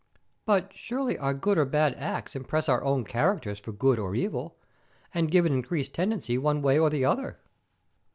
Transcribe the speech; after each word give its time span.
"But 0.47 0.73
surely 0.73 1.15
our 1.19 1.35
good 1.35 1.59
or 1.59 1.65
bad 1.65 1.93
acts 1.93 2.35
impress 2.35 2.67
our 2.67 2.83
own 2.83 3.05
characters 3.05 3.59
for 3.59 3.71
good 3.71 3.99
or 3.99 4.15
evil, 4.15 4.57
and 5.13 5.29
give 5.29 5.45
an 5.45 5.53
increased 5.53 5.93
tendency 5.93 6.39
one 6.39 6.63
way 6.63 6.79
or 6.79 6.89
the 6.89 7.05
other." 7.05 7.37